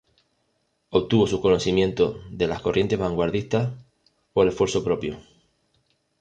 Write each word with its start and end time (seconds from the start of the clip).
Obtuvo 0.89 1.27
sus 1.27 1.41
conocimientos 1.41 2.21
de 2.31 2.47
las 2.47 2.63
corrientes 2.63 2.97
vanguardistas 2.97 3.69
por 4.33 4.47
esfuerzo 4.47 4.83
propio. 4.83 5.19